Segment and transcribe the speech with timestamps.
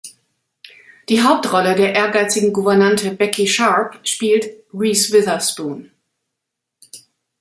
[1.09, 5.91] Die Hauptrolle der ehrgeizigen Gouvernante Becky Sharp spielt Reese Witherspoon.